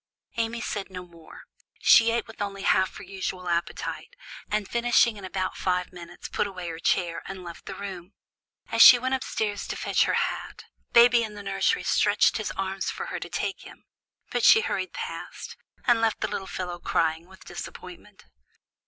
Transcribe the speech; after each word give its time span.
Amy 0.37 0.59
said 0.61 0.89
no 0.89 1.05
more. 1.05 1.43
She 1.79 2.09
ate 2.09 2.25
with 2.25 2.41
only 2.41 2.63
half 2.63 2.97
her 2.97 3.03
usual 3.03 3.47
appetite, 3.47 4.15
and, 4.49 4.67
finishing 4.67 5.15
in 5.15 5.23
about 5.23 5.55
five 5.55 5.93
minutes 5.93 6.27
put 6.27 6.47
away 6.47 6.69
her 6.69 6.79
chair, 6.79 7.21
and 7.27 7.43
left 7.43 7.67
the 7.67 7.75
room. 7.75 8.13
As 8.71 8.81
she 8.81 8.97
went 8.97 9.13
up 9.13 9.23
stairs 9.23 9.67
to 9.67 9.75
fetch 9.75 10.05
her 10.05 10.15
hat, 10.15 10.63
baby 10.91 11.21
in 11.23 11.35
the 11.35 11.43
nursery 11.43 11.83
stretched 11.83 12.37
his 12.37 12.49
arms 12.57 12.89
for 12.89 13.05
her 13.13 13.19
to 13.19 13.29
take 13.29 13.61
him; 13.61 13.85
but 14.31 14.43
she 14.43 14.61
hurried 14.61 14.91
past, 14.93 15.55
and 15.85 16.01
left 16.01 16.21
the 16.21 16.27
little 16.27 16.47
fellow 16.47 16.79
crying 16.79 17.27
with 17.27 17.45
disappointment. 17.45 18.25